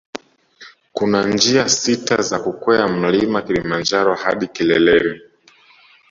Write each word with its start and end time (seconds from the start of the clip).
Kuna 0.93 1.27
njia 1.29 1.69
sita 1.69 2.21
za 2.21 2.39
kukwea 2.39 2.87
mlima 2.87 3.41
Kilimanjaro 3.41 4.13
hadi 4.15 4.47
kileleni 4.47 5.21